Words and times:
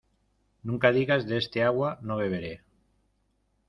Nunca 0.63 0.91
digas 0.91 1.27
de 1.27 1.37
este 1.37 1.61
agua 1.63 1.99
no 2.01 2.17
beberé. 2.17 2.63